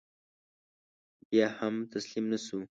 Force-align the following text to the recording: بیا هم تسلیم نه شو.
بیا 1.29 1.47
هم 1.57 1.75
تسلیم 1.93 2.25
نه 2.31 2.39
شو. 2.45 2.57